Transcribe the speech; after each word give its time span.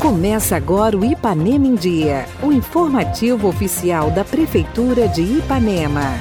Começa 0.00 0.56
agora 0.56 0.96
o 0.96 1.04
Ipanema 1.04 1.66
em 1.66 1.74
Dia, 1.74 2.26
o 2.42 2.50
informativo 2.50 3.46
oficial 3.46 4.10
da 4.10 4.24
Prefeitura 4.24 5.06
de 5.06 5.22
Ipanema. 5.22 6.14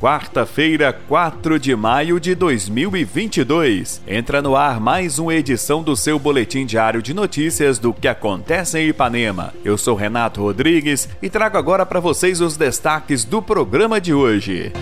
Quarta-feira, 0.00 0.92
4 0.92 1.58
de 1.58 1.74
maio 1.74 2.20
de 2.20 2.34
2022. 2.34 4.02
Entra 4.06 4.42
no 4.42 4.54
ar 4.54 4.78
mais 4.78 5.18
uma 5.18 5.34
edição 5.34 5.82
do 5.82 5.96
seu 5.96 6.18
boletim 6.18 6.66
diário 6.66 7.00
de 7.00 7.14
notícias 7.14 7.78
do 7.78 7.92
que 7.92 8.06
acontece 8.06 8.78
em 8.78 8.88
Ipanema. 8.88 9.54
Eu 9.64 9.78
sou 9.78 9.94
Renato 9.94 10.42
Rodrigues 10.42 11.08
e 11.22 11.30
trago 11.30 11.56
agora 11.56 11.86
para 11.86 11.98
vocês 12.00 12.40
os 12.40 12.56
destaques 12.56 13.24
do 13.24 13.40
programa 13.40 14.00
de 14.00 14.12
hoje. 14.12 14.72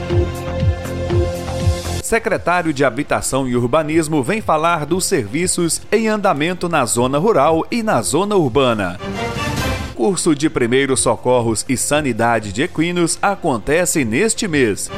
Secretário 2.05 2.71
de 2.71 2.85
Habitação 2.85 3.49
e 3.49 3.57
Urbanismo 3.57 4.23
vem 4.23 4.43
falar 4.43 4.85
dos 4.85 5.07
serviços 5.07 5.81
em 5.91 6.07
andamento 6.07 6.69
na 6.69 6.85
zona 6.85 7.17
rural 7.17 7.67
e 7.71 7.83
na 7.83 8.03
zona 8.03 8.37
urbana. 8.37 9.01
Curso 9.95 10.35
de 10.35 10.51
Primeiros 10.51 11.01
Socorros 11.01 11.65
e 11.67 11.79
Sanidade 11.79 12.53
de 12.53 12.63
Equinos 12.63 13.19
acontece 13.23 14.05
neste 14.05 14.47
mês. 14.47 14.91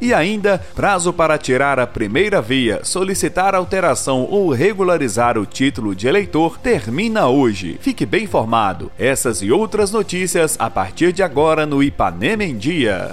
E 0.00 0.12
ainda, 0.12 0.60
prazo 0.74 1.12
para 1.12 1.38
tirar 1.38 1.78
a 1.78 1.86
primeira 1.86 2.42
via, 2.42 2.80
solicitar 2.82 3.54
alteração 3.54 4.26
ou 4.28 4.50
regularizar 4.50 5.38
o 5.38 5.46
título 5.46 5.94
de 5.94 6.08
eleitor 6.08 6.58
termina 6.58 7.28
hoje. 7.28 7.78
Fique 7.80 8.04
bem 8.04 8.24
informado. 8.24 8.90
Essas 8.98 9.40
e 9.40 9.52
outras 9.52 9.92
notícias 9.92 10.56
a 10.58 10.68
partir 10.68 11.12
de 11.12 11.22
agora 11.22 11.64
no 11.64 11.80
Ipanema 11.80 12.42
em 12.42 12.56
Dia. 12.56 13.12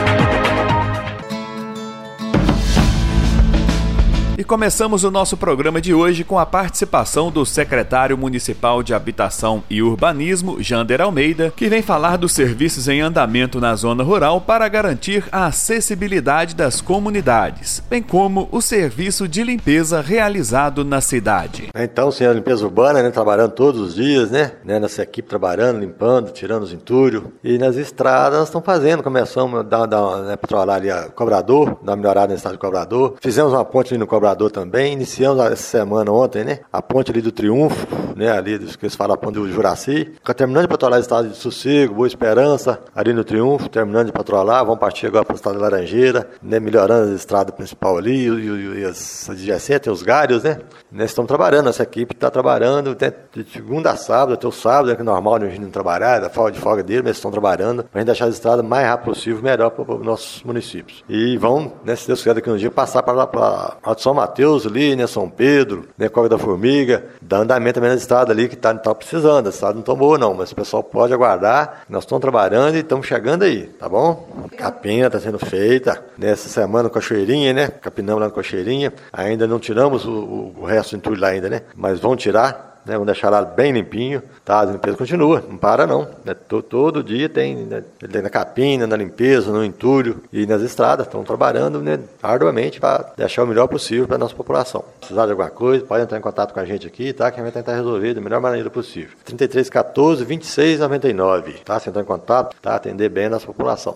E 4.41 4.43
começamos 4.43 5.03
o 5.03 5.11
nosso 5.11 5.37
programa 5.37 5.79
de 5.79 5.93
hoje 5.93 6.23
com 6.23 6.39
a 6.39 6.47
participação 6.47 7.29
do 7.29 7.45
secretário 7.45 8.17
municipal 8.17 8.81
de 8.81 8.91
Habitação 8.91 9.63
e 9.69 9.83
Urbanismo, 9.83 10.59
Jander 10.63 10.99
Almeida, 10.99 11.53
que 11.55 11.69
vem 11.69 11.83
falar 11.83 12.17
dos 12.17 12.31
serviços 12.31 12.87
em 12.87 13.01
andamento 13.01 13.61
na 13.61 13.75
zona 13.75 14.03
rural 14.03 14.41
para 14.41 14.67
garantir 14.67 15.23
a 15.31 15.45
acessibilidade 15.45 16.55
das 16.55 16.81
comunidades, 16.81 17.83
bem 17.87 18.01
como 18.01 18.49
o 18.51 18.63
serviço 18.63 19.27
de 19.27 19.43
limpeza 19.43 20.01
realizado 20.01 20.83
na 20.83 21.01
cidade. 21.01 21.69
Então, 21.75 22.11
senhor, 22.11 22.33
limpeza 22.33 22.65
urbana, 22.65 23.03
né, 23.03 23.11
trabalhando 23.11 23.51
todos 23.51 23.79
os 23.79 23.93
dias, 23.93 24.31
né, 24.31 24.53
né, 24.65 24.79
nossa 24.79 25.03
equipe 25.03 25.29
trabalhando, 25.29 25.81
limpando, 25.81 26.31
tirando 26.31 26.63
os 26.63 26.73
entulhos. 26.73 27.25
E 27.43 27.59
nas 27.59 27.75
estradas 27.75 28.45
estamos 28.45 28.65
fazendo, 28.65 29.03
começamos 29.03 29.59
a 29.59 29.61
dar, 29.61 29.85
dar 29.85 30.17
né, 30.23 30.35
patrolar 30.35 30.77
ali 30.77 30.89
a 30.89 31.09
cobrador, 31.09 31.77
dar 31.83 31.91
uma 31.91 31.97
melhorada 31.97 32.29
no 32.29 32.37
estado 32.37 32.53
de 32.53 32.57
cobrador. 32.57 33.17
Fizemos 33.21 33.53
uma 33.53 33.63
ponte 33.63 33.93
ali 33.93 33.99
no 33.99 34.07
cobrador 34.07 34.30
também. 34.49 34.93
Iniciamos 34.93 35.43
essa 35.45 35.55
semana 35.55 36.11
ontem, 36.11 36.43
né? 36.43 36.59
A 36.71 36.81
ponte 36.81 37.11
ali 37.11 37.21
do 37.21 37.31
Triunfo, 37.31 37.87
né? 38.15 38.31
Ali 38.31 38.59
que 38.59 38.85
eles 38.85 38.95
falam 38.95 39.17
a 39.21 39.31
do 39.31 39.51
Juraci. 39.51 40.11
Fica 40.15 40.33
terminando 40.33 40.63
de 40.63 40.67
patrulhar 40.67 40.99
o 40.99 41.01
estado 41.01 41.29
de 41.29 41.35
Sossego, 41.35 41.95
Boa 41.95 42.07
Esperança, 42.07 42.79
ali 42.95 43.13
no 43.13 43.23
Triunfo, 43.23 43.69
terminando 43.69 44.07
de 44.07 44.11
patrulhar. 44.11 44.65
Vamos 44.65 44.79
partir 44.79 45.07
agora 45.07 45.25
para 45.25 45.33
o 45.33 45.35
estado 45.35 45.55
de 45.55 45.61
Laranjeira, 45.61 46.29
né? 46.41 46.59
Melhorando 46.59 47.11
a 47.11 47.15
estrada 47.15 47.51
principal 47.51 47.97
ali, 47.97 48.27
e, 48.27 48.29
e, 48.29 48.79
e 48.79 48.85
as 48.85 49.29
adjacentes, 49.29 49.91
os 49.91 50.03
galhos, 50.03 50.43
né? 50.43 50.59
Nós 50.91 51.09
estamos 51.09 51.27
trabalhando, 51.27 51.69
essa 51.69 51.83
equipe 51.83 52.13
está 52.13 52.29
trabalhando 52.29 52.95
de 52.95 53.43
segunda 53.51 53.91
a 53.91 53.95
sábado, 53.95 54.33
até 54.33 54.47
o 54.47 54.51
sábado, 54.51 54.91
é 54.91 54.95
que 54.95 55.01
é 55.01 55.05
normal 55.05 55.35
a 55.35 55.39
gente 55.39 55.61
não 55.61 55.69
trabalhar, 55.69 56.19
da 56.19 56.29
folga 56.29 56.51
de 56.51 56.59
folga 56.59 56.83
dele, 56.83 57.03
mas 57.03 57.15
estão 57.15 57.31
trabalhando 57.31 57.83
para 57.83 57.99
a 57.99 58.01
gente 58.01 58.07
deixar 58.07 58.25
a 58.25 58.29
estrada 58.29 58.61
mais 58.61 58.85
rápido 58.87 59.05
possível, 59.05 59.41
melhor 59.41 59.69
para 59.69 59.95
os 59.95 60.05
nossos 60.05 60.43
municípios. 60.43 61.03
E 61.07 61.37
vão, 61.37 61.73
né, 61.83 61.95
se 61.95 62.07
Deus 62.07 62.19
quiser, 62.19 62.33
daqui 62.33 62.49
um 62.49 62.57
dia, 62.57 62.69
passar 62.69 63.03
para 63.03 63.13
lá 63.13 63.27
para 63.27 63.77
São 63.97 64.13
Mateus 64.13 64.65
ali, 64.65 64.95
né, 64.95 65.07
São 65.07 65.29
Pedro, 65.29 65.87
né, 65.97 66.09
da 66.29 66.37
Formiga, 66.37 67.05
dar 67.21 67.37
andamento 67.37 67.75
também 67.75 67.89
na 67.89 67.95
estrada 68.01 68.31
ali 68.31 68.47
que 68.47 68.55
está 68.55 68.73
tá 68.73 68.93
precisando. 68.93 69.47
A 69.47 69.49
estrada 69.49 69.75
não 69.75 69.81
está 69.81 69.95
boa 69.95 70.17
não, 70.17 70.33
mas 70.33 70.51
o 70.51 70.55
pessoal 70.55 70.83
pode 70.83 71.13
aguardar. 71.13 71.83
Nós 71.89 72.03
estamos 72.03 72.21
trabalhando 72.21 72.75
e 72.75 72.79
estamos 72.79 73.07
chegando 73.07 73.43
aí, 73.43 73.67
tá 73.67 73.87
bom? 73.87 74.27
Capina 74.57 75.07
está 75.07 75.19
sendo 75.19 75.39
feita 75.39 76.03
nessa 76.17 76.49
semana 76.49 76.89
com 76.89 76.97
a 76.97 77.01
Cocheirinha, 77.01 77.53
né? 77.53 77.67
Capinamos 77.67 78.21
lá 78.21 78.29
com 78.29 78.39
a 78.39 78.43
Cocheirinha. 78.43 78.93
Ainda 79.11 79.47
não 79.47 79.59
tiramos 79.59 80.05
o, 80.05 80.53
o 80.57 80.65
resto 80.65 80.91
do 80.91 80.97
entulho 80.97 81.21
lá 81.21 81.29
ainda, 81.29 81.49
né? 81.49 81.61
Mas 81.75 81.99
vão 81.99 82.15
tirar 82.15 82.70
né, 82.85 82.93
vamos 82.93 83.05
deixar 83.05 83.29
lá 83.29 83.43
bem 83.43 83.71
limpinho, 83.71 84.21
tá? 84.43 84.61
A 84.61 84.65
limpeza 84.65 84.97
continua, 84.97 85.43
não 85.47 85.57
para 85.57 85.85
não. 85.85 86.07
Né? 86.23 86.33
Todo, 86.33 86.63
todo 86.63 87.03
dia 87.03 87.29
tem, 87.29 87.55
né, 87.55 87.83
na 88.21 88.29
capina, 88.29 88.87
na 88.87 88.95
limpeza, 88.95 89.51
no 89.51 89.63
entulho 89.63 90.23
e 90.31 90.45
nas 90.45 90.61
estradas, 90.61 91.05
estão 91.05 91.23
trabalhando 91.23 91.81
né, 91.81 91.99
arduamente 92.21 92.79
para 92.79 93.13
deixar 93.17 93.43
o 93.43 93.47
melhor 93.47 93.67
possível 93.67 94.07
para 94.07 94.15
a 94.15 94.19
nossa 94.19 94.35
população. 94.35 94.83
Se 94.93 94.99
precisar 94.99 95.25
de 95.25 95.31
alguma 95.31 95.49
coisa, 95.49 95.85
pode 95.85 96.03
entrar 96.03 96.17
em 96.17 96.21
contato 96.21 96.53
com 96.53 96.59
a 96.59 96.65
gente 96.65 96.87
aqui, 96.87 97.13
tá? 97.13 97.31
Que 97.31 97.39
a 97.39 97.43
gente 97.43 97.53
vai 97.53 97.63
tentar 97.63 97.75
resolver 97.75 98.13
da 98.13 98.21
melhor 98.21 98.41
maneira 98.41 98.69
possível. 98.69 99.11
33 99.23 99.69
14 99.69 100.23
26 100.23 100.79
99, 100.79 101.53
tá? 101.63 101.79
Se 101.79 101.89
entrar 101.89 102.01
em 102.01 102.05
contato, 102.05 102.55
tá? 102.61 102.75
Atender 102.75 103.09
bem 103.09 103.25
a 103.25 103.29
nossa 103.29 103.45
população. 103.45 103.95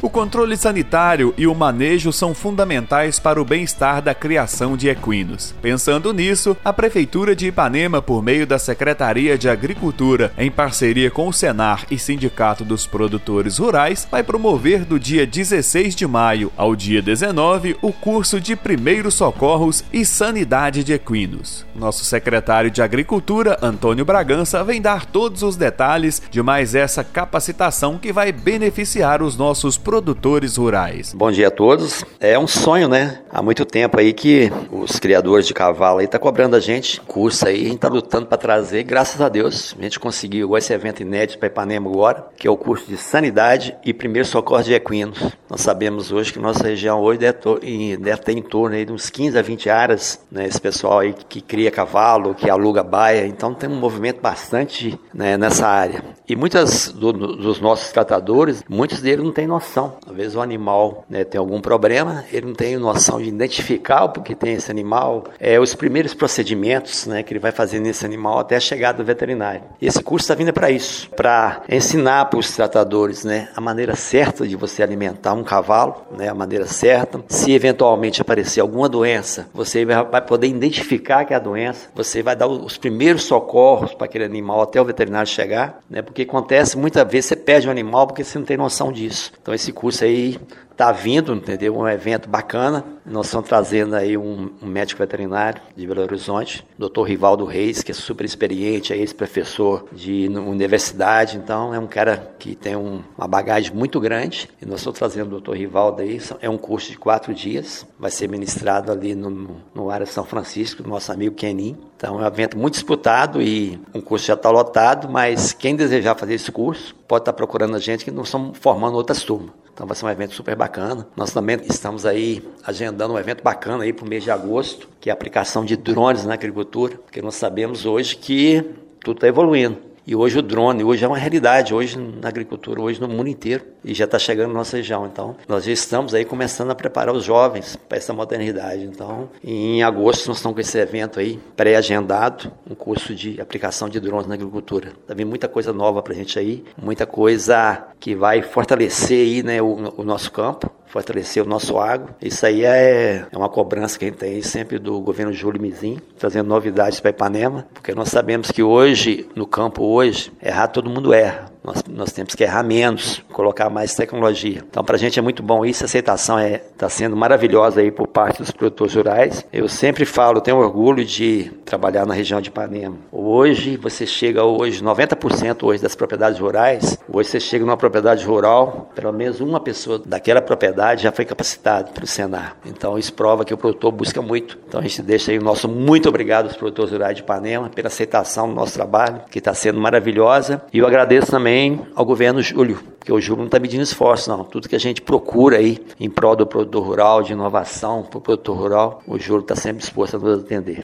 O 0.00 0.08
controle 0.08 0.56
sanitário 0.56 1.34
e 1.36 1.44
o 1.48 1.54
manejo 1.54 2.12
são 2.12 2.32
fundamentais 2.32 3.18
para 3.18 3.42
o 3.42 3.44
bem-estar 3.44 4.00
da 4.00 4.14
criação 4.14 4.76
de 4.76 4.88
equinos. 4.88 5.52
Pensando 5.60 6.12
nisso, 6.12 6.56
a 6.64 6.72
Prefeitura 6.72 7.34
de 7.34 7.48
Ipanema, 7.48 8.00
por 8.00 8.22
meio 8.22 8.46
da 8.46 8.60
Secretaria 8.60 9.36
de 9.36 9.48
Agricultura, 9.48 10.32
em 10.38 10.52
parceria 10.52 11.10
com 11.10 11.26
o 11.26 11.32
Senar 11.32 11.84
e 11.90 11.98
Sindicato 11.98 12.64
dos 12.64 12.86
Produtores 12.86 13.58
Rurais, 13.58 14.06
vai 14.08 14.22
promover 14.22 14.84
do 14.84 15.00
dia 15.00 15.26
16 15.26 15.96
de 15.96 16.06
maio 16.06 16.52
ao 16.56 16.76
dia 16.76 17.02
19 17.02 17.76
o 17.82 17.92
curso 17.92 18.40
de 18.40 18.54
Primeiros 18.54 19.14
Socorros 19.14 19.82
e 19.92 20.04
Sanidade 20.04 20.84
de 20.84 20.92
Equinos. 20.92 21.66
Nosso 21.74 22.04
secretário 22.04 22.70
de 22.70 22.80
Agricultura, 22.80 23.58
Antônio 23.60 24.04
Bragança, 24.04 24.62
vem 24.62 24.80
dar 24.80 25.06
todos 25.06 25.42
os 25.42 25.56
detalhes 25.56 26.22
de 26.30 26.40
mais 26.40 26.76
essa 26.76 27.02
capacitação 27.02 27.98
que 27.98 28.12
vai 28.12 28.30
beneficiar 28.30 29.22
os 29.22 29.36
nossos 29.36 29.76
produtores 29.88 30.58
rurais. 30.58 31.14
Bom 31.14 31.32
dia 31.32 31.48
a 31.48 31.50
todos. 31.50 32.04
É 32.20 32.38
um 32.38 32.46
sonho, 32.46 32.90
né? 32.90 33.22
Há 33.30 33.40
muito 33.40 33.64
tempo 33.64 33.98
aí 33.98 34.12
que 34.12 34.52
os 34.70 34.98
criadores 34.98 35.46
de 35.46 35.54
cavalo 35.54 36.00
aí 36.00 36.06
tá 36.06 36.18
cobrando 36.18 36.54
a 36.54 36.60
gente 36.60 37.00
curso 37.00 37.48
aí, 37.48 37.64
a 37.64 37.68
gente 37.70 37.78
tá 37.78 37.88
lutando 37.88 38.26
para 38.26 38.36
trazer, 38.36 38.82
graças 38.82 39.18
a 39.22 39.30
Deus, 39.30 39.74
a 39.78 39.82
gente 39.82 39.98
conseguiu 39.98 40.54
esse 40.58 40.74
evento 40.74 41.00
inédito 41.00 41.38
para 41.38 41.46
Ipanema 41.46 41.88
agora, 41.88 42.26
que 42.36 42.46
é 42.46 42.50
o 42.50 42.56
curso 42.58 42.84
de 42.86 42.98
sanidade 42.98 43.74
e 43.82 43.94
primeiro 43.94 44.28
socorro 44.28 44.62
de 44.62 44.74
equinos. 44.74 45.20
Nós 45.48 45.62
sabemos 45.62 46.12
hoje 46.12 46.34
que 46.34 46.38
nossa 46.38 46.64
região 46.64 47.00
hoje 47.00 47.20
deve, 47.20 47.96
deve 47.96 48.20
ter 48.20 48.32
em 48.36 48.42
torno 48.42 48.76
aí 48.76 48.84
de 48.84 48.92
uns 48.92 49.08
15 49.08 49.38
a 49.38 49.40
20 49.40 49.70
áreas, 49.70 50.20
né? 50.30 50.46
Esse 50.46 50.60
pessoal 50.60 50.98
aí 50.98 51.14
que 51.26 51.40
cria 51.40 51.70
cavalo, 51.70 52.34
que 52.34 52.50
aluga 52.50 52.82
baia, 52.82 53.26
então 53.26 53.54
tem 53.54 53.70
um 53.70 53.80
movimento 53.80 54.20
bastante 54.20 55.00
né, 55.14 55.38
nessa 55.38 55.66
área. 55.66 56.04
E 56.28 56.36
muitas 56.36 56.92
do, 56.92 57.10
dos 57.10 57.58
nossos 57.58 57.90
tratadores, 57.90 58.62
muitos 58.68 59.00
deles 59.00 59.24
não 59.24 59.32
têm 59.32 59.46
noção 59.46 59.77
noção. 59.78 59.96
Às 60.08 60.16
vezes 60.16 60.34
o 60.34 60.40
animal 60.40 61.04
né, 61.08 61.24
tem 61.24 61.38
algum 61.38 61.60
problema, 61.60 62.24
ele 62.32 62.46
não 62.46 62.54
tem 62.54 62.76
noção 62.76 63.18
de 63.18 63.28
identificar 63.28 64.08
porque 64.08 64.34
tem 64.34 64.54
esse 64.54 64.70
animal, 64.70 65.24
é, 65.38 65.60
os 65.60 65.74
primeiros 65.74 66.14
procedimentos 66.14 67.06
né, 67.06 67.22
que 67.22 67.32
ele 67.32 67.38
vai 67.38 67.52
fazer 67.52 67.78
nesse 67.78 68.04
animal 68.04 68.38
até 68.38 68.56
a 68.56 68.60
chegada 68.60 68.98
do 68.98 69.04
veterinário. 69.04 69.62
E 69.80 69.86
esse 69.86 70.02
curso 70.02 70.24
está 70.24 70.34
vindo 70.34 70.52
para 70.52 70.70
isso, 70.70 71.08
para 71.10 71.62
ensinar 71.68 72.26
para 72.26 72.38
os 72.38 72.50
tratadores 72.50 73.24
né, 73.24 73.48
a 73.54 73.60
maneira 73.60 73.94
certa 73.94 74.46
de 74.46 74.56
você 74.56 74.82
alimentar 74.82 75.34
um 75.34 75.44
cavalo, 75.44 75.94
né, 76.16 76.28
a 76.28 76.34
maneira 76.34 76.66
certa. 76.66 77.22
Se 77.28 77.52
eventualmente 77.52 78.20
aparecer 78.20 78.60
alguma 78.60 78.88
doença, 78.88 79.48
você 79.54 79.84
vai 79.84 80.20
poder 80.22 80.48
identificar 80.48 81.24
que 81.24 81.32
é 81.32 81.36
a 81.36 81.40
doença, 81.40 81.88
você 81.94 82.22
vai 82.22 82.34
dar 82.34 82.48
os 82.48 82.76
primeiros 82.76 83.24
socorros 83.24 83.94
para 83.94 84.06
aquele 84.06 84.24
animal 84.24 84.62
até 84.62 84.80
o 84.80 84.84
veterinário 84.84 85.28
chegar, 85.28 85.80
né, 85.88 86.02
porque 86.02 86.22
acontece 86.22 86.76
muitas 86.76 87.06
vezes 87.08 87.26
você 87.26 87.36
perde 87.36 87.68
o 87.68 87.70
animal 87.70 88.06
porque 88.06 88.24
você 88.24 88.38
não 88.38 88.46
tem 88.46 88.56
noção 88.56 88.90
disso. 88.90 89.32
Então 89.40 89.54
esse 89.54 89.67
curso 89.72 90.04
aí 90.04 90.38
está 90.70 90.92
vindo, 90.92 91.34
entendeu? 91.34 91.76
Um 91.76 91.88
evento 91.88 92.28
bacana. 92.28 92.84
Nós 93.10 93.26
estamos 93.26 93.48
trazendo 93.48 93.96
aí 93.96 94.18
um, 94.18 94.50
um 94.60 94.66
médico 94.66 94.98
veterinário 94.98 95.62
de 95.74 95.86
Belo 95.86 96.02
Horizonte, 96.02 96.64
Dr. 96.78 97.04
Rivaldo 97.04 97.46
Reis, 97.46 97.82
que 97.82 97.90
é 97.90 97.94
super 97.94 98.24
experiente, 98.24 98.92
é 98.92 98.96
ex-professor 98.96 99.86
de 99.92 100.28
universidade, 100.28 101.38
então 101.38 101.74
é 101.74 101.78
um 101.78 101.86
cara 101.86 102.34
que 102.38 102.54
tem 102.54 102.76
um, 102.76 103.02
uma 103.16 103.26
bagagem 103.26 103.74
muito 103.74 103.98
grande. 103.98 104.48
E 104.60 104.66
nós 104.66 104.80
estamos 104.80 104.98
trazendo 104.98 105.36
o 105.36 105.40
Dr. 105.40 105.54
Rivaldo 105.54 106.02
aí, 106.02 106.20
é 106.42 106.50
um 106.50 106.58
curso 106.58 106.90
de 106.90 106.98
quatro 106.98 107.32
dias, 107.32 107.86
vai 107.98 108.10
ser 108.10 108.28
ministrado 108.28 108.92
ali 108.92 109.14
no, 109.14 109.56
no 109.74 109.90
área 109.90 110.04
São 110.04 110.24
Francisco, 110.24 110.86
nosso 110.86 111.10
amigo 111.10 111.34
Kenin. 111.34 111.78
Então 111.96 112.20
é 112.20 112.24
um 112.24 112.26
evento 112.26 112.58
muito 112.58 112.74
disputado 112.74 113.40
e 113.40 113.80
um 113.94 114.02
curso 114.02 114.26
já 114.26 114.34
está 114.34 114.50
lotado, 114.50 115.08
mas 115.08 115.52
quem 115.54 115.74
desejar 115.74 116.14
fazer 116.14 116.34
esse 116.34 116.52
curso 116.52 116.94
pode 117.08 117.22
estar 117.22 117.32
procurando 117.32 117.74
a 117.74 117.78
gente 117.78 118.04
que 118.04 118.10
nós 118.10 118.26
estamos 118.26 118.58
formando 118.58 118.96
outras 118.96 119.22
turmas. 119.22 119.50
Então 119.78 119.86
vai 119.86 119.94
ser 119.94 120.06
um 120.06 120.10
evento 120.10 120.34
super 120.34 120.56
bacana. 120.56 121.06
Nós 121.16 121.32
também 121.32 121.56
estamos 121.70 122.04
aí 122.04 122.42
agendando 122.64 123.14
um 123.14 123.18
evento 123.18 123.44
bacana 123.44 123.84
aí 123.84 123.92
para 123.92 124.04
o 124.04 124.08
mês 124.08 124.24
de 124.24 124.30
agosto, 124.32 124.88
que 125.00 125.08
é 125.08 125.12
a 125.12 125.14
aplicação 125.14 125.64
de 125.64 125.76
drones 125.76 126.24
na 126.24 126.34
agricultura, 126.34 126.98
porque 126.98 127.22
nós 127.22 127.36
sabemos 127.36 127.86
hoje 127.86 128.16
que 128.16 128.60
tudo 128.98 129.18
está 129.18 129.28
evoluindo. 129.28 129.87
E 130.08 130.16
hoje 130.16 130.38
o 130.38 130.42
drone, 130.42 130.82
hoje 130.82 131.04
é 131.04 131.06
uma 131.06 131.18
realidade, 131.18 131.74
hoje 131.74 131.98
na 131.98 132.30
agricultura, 132.30 132.80
hoje 132.80 132.98
no 132.98 133.06
mundo 133.06 133.28
inteiro, 133.28 133.62
e 133.84 133.92
já 133.92 134.06
está 134.06 134.18
chegando 134.18 134.48
na 134.48 134.54
nossa 134.54 134.78
região. 134.78 135.04
Então, 135.04 135.36
nós 135.46 135.64
já 135.66 135.70
estamos 135.70 136.14
aí 136.14 136.24
começando 136.24 136.70
a 136.70 136.74
preparar 136.74 137.14
os 137.14 137.24
jovens 137.24 137.76
para 137.76 137.98
essa 137.98 138.10
modernidade. 138.14 138.84
Então, 138.84 139.28
em 139.44 139.82
agosto 139.82 140.26
nós 140.28 140.38
estamos 140.38 140.54
com 140.54 140.60
esse 140.62 140.78
evento 140.78 141.20
aí, 141.20 141.38
pré-agendado, 141.54 142.50
um 142.70 142.74
curso 142.74 143.14
de 143.14 143.38
aplicação 143.38 143.86
de 143.86 144.00
drones 144.00 144.26
na 144.26 144.32
agricultura. 144.32 144.92
Tá 145.06 145.12
vindo 145.12 145.28
muita 145.28 145.46
coisa 145.46 145.74
nova 145.74 146.02
para 146.02 146.14
a 146.14 146.16
gente 146.16 146.38
aí, 146.38 146.64
muita 146.82 147.04
coisa 147.04 147.88
que 148.00 148.14
vai 148.14 148.40
fortalecer 148.40 149.18
aí, 149.18 149.42
né, 149.42 149.60
o, 149.60 149.92
o 149.94 150.02
nosso 150.02 150.32
campo, 150.32 150.70
fortalecer 150.88 151.42
o 151.42 151.46
nosso 151.46 151.78
agro. 151.78 152.14
Isso 152.20 152.44
aí 152.46 152.64
é, 152.64 153.26
é 153.30 153.36
uma 153.36 153.48
cobrança 153.48 153.98
que 153.98 154.06
a 154.06 154.08
gente 154.08 154.18
tem 154.18 154.40
sempre 154.40 154.78
do 154.78 154.98
governo 155.00 155.32
Júlio 155.32 155.60
Mizim, 155.60 156.00
trazendo 156.18 156.48
novidades 156.48 156.98
para 156.98 157.10
Ipanema, 157.10 157.66
porque 157.74 157.94
nós 157.94 158.08
sabemos 158.08 158.50
que 158.50 158.62
hoje, 158.62 159.28
no 159.34 159.46
campo 159.46 159.84
hoje, 159.84 159.97
errar 160.40 160.68
todo 160.68 160.90
mundo 160.90 161.12
erra. 161.12 161.47
Nós, 161.62 161.84
nós 161.88 162.12
temos 162.12 162.34
que 162.34 162.44
errar 162.44 162.62
menos, 162.62 163.22
colocar 163.32 163.68
mais 163.68 163.94
tecnologia. 163.94 164.62
Então, 164.68 164.84
para 164.84 164.96
a 164.96 164.98
gente 164.98 165.18
é 165.18 165.22
muito 165.22 165.42
bom 165.42 165.64
isso. 165.64 165.84
A 165.84 165.86
aceitação 165.86 166.38
está 166.38 166.48
é, 166.48 166.58
tá 166.76 166.88
sendo 166.88 167.16
maravilhosa 167.16 167.80
aí 167.80 167.90
por 167.90 168.06
parte 168.06 168.38
dos 168.38 168.50
produtores 168.50 168.94
rurais. 168.94 169.44
Eu 169.52 169.68
sempre 169.68 170.04
falo, 170.04 170.40
tenho 170.40 170.58
orgulho 170.58 171.04
de 171.04 171.50
trabalhar 171.64 172.06
na 172.06 172.14
região 172.14 172.40
de 172.40 172.48
Ipanema. 172.48 172.96
Hoje, 173.12 173.76
você 173.76 174.06
chega 174.06 174.44
hoje, 174.44 174.82
90% 174.82 175.64
hoje 175.64 175.82
das 175.82 175.94
propriedades 175.94 176.38
rurais, 176.38 176.98
hoje 177.12 177.30
você 177.30 177.40
chega 177.40 177.64
numa 177.64 177.76
propriedade 177.76 178.24
rural, 178.24 178.90
pelo 178.94 179.12
menos 179.12 179.40
uma 179.40 179.60
pessoa 179.60 180.00
daquela 180.04 180.40
propriedade 180.40 181.02
já 181.02 181.12
foi 181.12 181.24
capacitada 181.24 181.90
para 181.92 182.04
o 182.04 182.06
Senar. 182.06 182.56
Então, 182.64 182.98
isso 182.98 183.12
prova 183.12 183.44
que 183.44 183.52
o 183.52 183.58
produtor 183.58 183.92
busca 183.92 184.22
muito. 184.22 184.58
Então, 184.66 184.80
a 184.80 184.82
gente 184.82 185.02
deixa 185.02 185.32
aí 185.32 185.38
o 185.38 185.42
nosso 185.42 185.68
muito 185.68 186.08
obrigado 186.08 186.46
aos 186.46 186.56
produtores 186.56 186.92
rurais 186.92 187.16
de 187.16 187.22
Ipanema 187.22 187.68
pela 187.68 187.88
aceitação 187.88 188.48
do 188.48 188.54
nosso 188.54 188.74
trabalho, 188.74 189.20
que 189.30 189.38
está 189.38 189.52
sendo 189.52 189.80
maravilhosa. 189.80 190.62
E 190.72 190.78
eu 190.78 190.86
agradeço 190.86 191.30
também 191.30 191.57
também 191.58 191.80
ao 191.94 192.04
governo 192.04 192.40
Júlio, 192.40 192.78
porque 192.98 193.12
o 193.12 193.20
Júlio 193.20 193.38
não 193.38 193.46
está 193.46 193.58
medindo 193.58 193.82
esforço, 193.82 194.30
não. 194.30 194.44
Tudo 194.44 194.68
que 194.68 194.76
a 194.76 194.80
gente 194.80 195.02
procura 195.02 195.56
aí 195.56 195.78
em 195.98 196.08
prol 196.08 196.36
do 196.36 196.46
produtor 196.46 196.84
rural, 196.84 197.22
de 197.22 197.32
inovação 197.32 198.04
para 198.04 198.18
o 198.18 198.20
produtor 198.20 198.56
rural, 198.56 199.02
o 199.06 199.18
Júlio 199.18 199.42
está 199.42 199.56
sempre 199.56 199.80
disposto 199.80 200.16
a 200.16 200.18
nos 200.20 200.44
atender. 200.44 200.82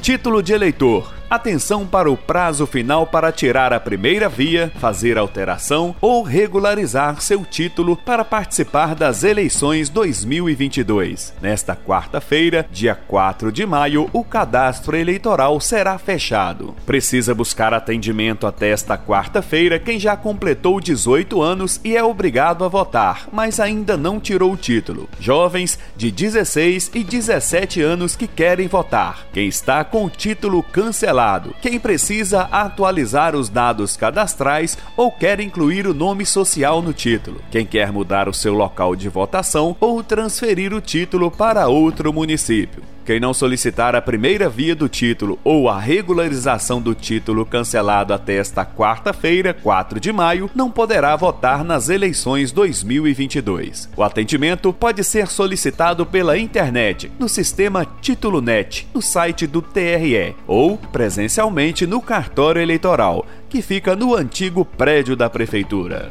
Título 0.00 0.42
de 0.42 0.52
eleitor. 0.52 1.21
Atenção 1.32 1.86
para 1.86 2.10
o 2.10 2.14
prazo 2.14 2.66
final 2.66 3.06
para 3.06 3.32
tirar 3.32 3.72
a 3.72 3.80
primeira 3.80 4.28
via, 4.28 4.70
fazer 4.78 5.16
alteração 5.16 5.96
ou 5.98 6.22
regularizar 6.22 7.22
seu 7.22 7.42
título 7.42 7.96
para 7.96 8.22
participar 8.22 8.94
das 8.94 9.24
eleições 9.24 9.88
2022. 9.88 11.32
Nesta 11.40 11.74
quarta-feira, 11.74 12.66
dia 12.70 12.94
4 12.94 13.50
de 13.50 13.64
maio, 13.64 14.10
o 14.12 14.22
cadastro 14.22 14.94
eleitoral 14.94 15.58
será 15.58 15.96
fechado. 15.96 16.74
Precisa 16.84 17.34
buscar 17.34 17.72
atendimento 17.72 18.46
até 18.46 18.68
esta 18.68 18.98
quarta-feira 18.98 19.78
quem 19.78 19.98
já 19.98 20.14
completou 20.14 20.82
18 20.82 21.40
anos 21.40 21.80
e 21.82 21.96
é 21.96 22.04
obrigado 22.04 22.62
a 22.62 22.68
votar, 22.68 23.26
mas 23.32 23.58
ainda 23.58 23.96
não 23.96 24.20
tirou 24.20 24.52
o 24.52 24.56
título. 24.58 25.08
Jovens 25.18 25.78
de 25.96 26.10
16 26.10 26.90
e 26.94 27.02
17 27.02 27.80
anos 27.80 28.14
que 28.14 28.26
querem 28.26 28.68
votar. 28.68 29.26
Quem 29.32 29.48
está 29.48 29.82
com 29.82 30.04
o 30.04 30.10
título 30.10 30.62
cancelado, 30.62 31.21
quem 31.60 31.78
precisa 31.78 32.42
atualizar 32.50 33.36
os 33.36 33.48
dados 33.48 33.96
cadastrais 33.96 34.76
ou 34.96 35.10
quer 35.10 35.40
incluir 35.40 35.86
o 35.86 35.94
nome 35.94 36.26
social 36.26 36.82
no 36.82 36.92
título, 36.92 37.40
quem 37.50 37.64
quer 37.64 37.92
mudar 37.92 38.28
o 38.28 38.34
seu 38.34 38.54
local 38.54 38.96
de 38.96 39.08
votação 39.08 39.76
ou 39.78 40.02
transferir 40.02 40.72
o 40.72 40.80
título 40.80 41.30
para 41.30 41.68
outro 41.68 42.12
município. 42.12 42.82
Quem 43.04 43.18
não 43.18 43.34
solicitar 43.34 43.96
a 43.96 44.02
primeira 44.02 44.48
via 44.48 44.74
do 44.74 44.88
título 44.88 45.38
ou 45.42 45.68
a 45.68 45.78
regularização 45.78 46.80
do 46.80 46.94
título 46.94 47.44
cancelado 47.44 48.14
até 48.14 48.36
esta 48.36 48.64
quarta-feira, 48.64 49.52
4 49.52 49.98
de 49.98 50.12
maio, 50.12 50.48
não 50.54 50.70
poderá 50.70 51.16
votar 51.16 51.64
nas 51.64 51.88
eleições 51.88 52.52
2022. 52.52 53.88
O 53.96 54.02
atendimento 54.02 54.72
pode 54.72 55.02
ser 55.02 55.26
solicitado 55.26 56.06
pela 56.06 56.38
internet, 56.38 57.10
no 57.18 57.28
sistema 57.28 57.86
Título 58.00 58.40
Net, 58.40 58.86
no 58.94 59.02
site 59.02 59.46
do 59.46 59.60
TRE, 59.60 60.36
ou 60.46 60.76
presencialmente 60.76 61.86
no 61.86 62.00
cartório 62.00 62.62
eleitoral, 62.62 63.26
que 63.48 63.60
fica 63.60 63.96
no 63.96 64.14
antigo 64.14 64.64
prédio 64.64 65.16
da 65.16 65.28
prefeitura. 65.28 66.08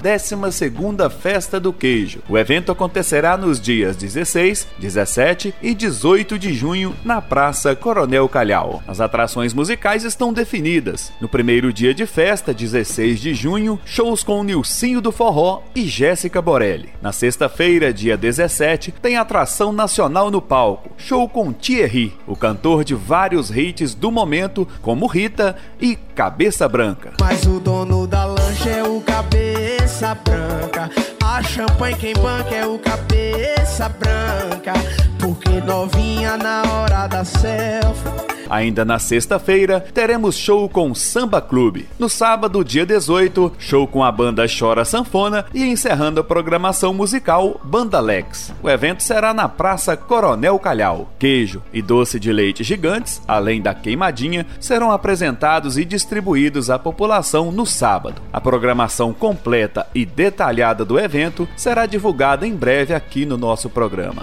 12ª 0.00 1.10
Festa 1.10 1.60
do 1.60 1.72
Queijo. 1.72 2.20
O 2.28 2.38
evento 2.38 2.72
acontecerá 2.72 3.36
nos 3.36 3.60
dias 3.60 3.96
16, 3.96 4.66
17 4.78 5.54
e 5.62 5.74
18 5.74 6.38
de 6.38 6.54
junho 6.54 6.94
na 7.04 7.20
Praça 7.20 7.76
Coronel 7.76 8.28
Calhau. 8.28 8.82
As 8.88 9.00
atrações 9.00 9.52
musicais 9.52 10.04
estão 10.04 10.32
definidas. 10.32 11.12
No 11.20 11.28
primeiro 11.28 11.72
dia 11.72 11.92
de 11.92 12.06
festa, 12.06 12.54
16 12.54 13.20
de 13.20 13.34
junho, 13.34 13.78
shows 13.84 14.22
com 14.22 14.42
Nilcinho 14.42 15.00
do 15.00 15.12
Forró 15.12 15.62
e 15.74 15.86
Jéssica 15.86 16.40
Borelli. 16.40 16.90
Na 17.02 17.12
sexta-feira, 17.12 17.92
dia 17.92 18.16
17, 18.16 18.92
tem 18.92 19.16
atração 19.16 19.72
nacional 19.72 20.30
no 20.30 20.40
palco, 20.40 20.90
show 20.96 21.28
com 21.28 21.52
Thierry, 21.52 22.16
o 22.26 22.34
cantor 22.34 22.84
de 22.84 22.94
vários 22.94 23.50
hits 23.50 23.94
do 23.94 24.10
momento, 24.10 24.66
como 24.80 25.06
Rita 25.06 25.56
e 25.80 25.96
Cabeça 26.14 26.68
Branca. 26.68 27.12
Mas 27.20 27.44
o 27.44 27.60
dono 27.60 28.06
da 28.06 28.39
é 28.68 28.82
o 28.82 29.00
Cabeça 29.00 30.14
Branca. 30.14 30.90
A 31.22 31.42
champanhe 31.42 31.96
quem 31.96 32.14
banca 32.14 32.54
é 32.54 32.66
o 32.66 32.78
Cabeça 32.78 33.88
Branca. 33.88 34.72
Porque 35.18 35.60
novinha 35.60 36.36
na 36.36 36.62
hora 36.72 37.06
da 37.06 37.24
selfie 37.24 38.39
Ainda 38.50 38.84
na 38.84 38.98
sexta-feira, 38.98 39.78
teremos 39.94 40.36
show 40.36 40.68
com 40.68 40.92
Samba 40.92 41.40
Clube. 41.40 41.88
No 41.96 42.08
sábado, 42.08 42.64
dia 42.64 42.84
18, 42.84 43.52
show 43.60 43.86
com 43.86 44.02
a 44.02 44.10
banda 44.10 44.44
Chora 44.48 44.84
Sanfona 44.84 45.46
e 45.54 45.62
encerrando 45.62 46.18
a 46.18 46.24
programação 46.24 46.92
musical 46.92 47.60
Banda 47.62 48.00
Lex. 48.00 48.52
O 48.60 48.68
evento 48.68 49.04
será 49.04 49.32
na 49.32 49.48
Praça 49.48 49.96
Coronel 49.96 50.58
Calhau. 50.58 51.12
Queijo 51.16 51.62
e 51.72 51.80
doce 51.80 52.18
de 52.18 52.32
leite 52.32 52.64
gigantes, 52.64 53.22
além 53.28 53.62
da 53.62 53.72
queimadinha, 53.72 54.44
serão 54.58 54.90
apresentados 54.90 55.78
e 55.78 55.84
distribuídos 55.84 56.70
à 56.70 56.78
população 56.78 57.52
no 57.52 57.64
sábado. 57.64 58.20
A 58.32 58.40
programação 58.40 59.12
completa 59.12 59.86
e 59.94 60.04
detalhada 60.04 60.84
do 60.84 60.98
evento 60.98 61.48
será 61.56 61.86
divulgada 61.86 62.44
em 62.44 62.56
breve 62.56 62.92
aqui 62.92 63.24
no 63.24 63.36
nosso 63.36 63.70
programa. 63.70 64.22